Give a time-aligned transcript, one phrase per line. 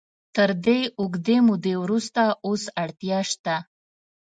[0.35, 3.55] تر دې اوږدې مودې وروسته اوس اړتیا شته.